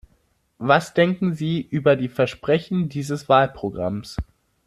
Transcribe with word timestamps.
Was 0.57 0.95
denken 0.95 1.35
Sie 1.35 1.61
über 1.61 1.95
die 1.95 2.07
Versprechen 2.07 2.89
dieses 2.89 3.29
Wahlprogramms? 3.29 4.17